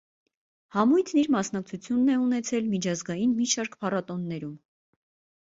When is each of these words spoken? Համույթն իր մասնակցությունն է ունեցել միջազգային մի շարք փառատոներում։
Համույթն 0.75 1.19
իր 1.21 1.29
մասնակցությունն 1.35 2.09
է 2.15 2.15
ունեցել 2.23 2.71
միջազգային 2.73 3.37
մի 3.43 3.49
շարք 3.53 3.79
փառատոներում։ 3.85 4.59